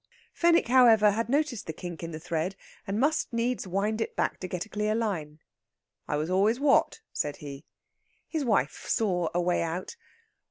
Fenwick, 0.33 0.67
however, 0.67 1.11
had 1.11 1.29
noticed 1.29 1.67
the 1.67 1.73
kink 1.73 2.01
in 2.01 2.09
the 2.09 2.19
thread, 2.19 2.55
and 2.87 2.99
must 2.99 3.31
needs 3.31 3.67
wind 3.67 4.01
it 4.01 4.15
back 4.15 4.39
to 4.39 4.47
get 4.47 4.65
a 4.65 4.69
clear 4.69 4.95
line. 4.95 5.37
"I 6.07 6.15
was 6.17 6.27
always 6.31 6.59
what?" 6.59 7.01
said 7.13 7.35
he. 7.37 7.65
His 8.27 8.43
wife 8.43 8.87
saw 8.87 9.29
a 9.31 9.39
way 9.39 9.61
out. 9.61 9.95